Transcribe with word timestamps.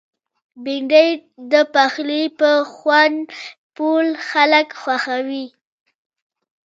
بېنډۍ 0.63 1.09
د 1.51 1.53
پخلي 1.73 2.23
په 2.39 2.49
خوند 2.73 3.19
پوه 3.75 4.05
خلک 4.29 4.67
خوښوي 4.81 5.45